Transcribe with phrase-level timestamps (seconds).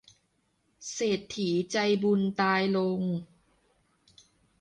[0.93, 3.01] เศรษฐีใจบุญตายลง